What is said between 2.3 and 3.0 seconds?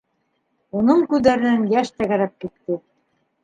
китте.